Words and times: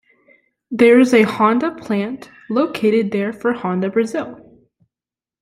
There 0.71 0.99
is 0.99 1.13
a 1.13 1.21
Honda 1.21 1.75
plant 1.75 2.31
located 2.49 3.11
there 3.11 3.31
for 3.31 3.53
Honda 3.53 3.91
Brazil. 3.91 4.63